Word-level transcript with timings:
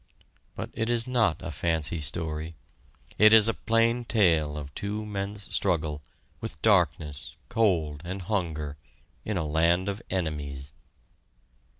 But 0.55 0.71
it 0.73 0.89
is 0.89 1.05
not 1.05 1.43
a 1.43 1.51
fancy 1.51 1.99
story 1.99 2.55
it 3.19 3.33
is 3.33 3.47
a 3.47 3.53
plain 3.53 4.03
tale 4.03 4.57
of 4.57 4.73
two 4.73 5.05
men's 5.05 5.53
struggle, 5.53 6.01
with 6.39 6.59
darkness, 6.63 7.35
cold, 7.49 8.01
and 8.03 8.23
hunger, 8.23 8.77
in 9.23 9.37
a 9.37 9.43
land 9.45 9.87
of 9.87 10.01
enemies. 10.09 10.73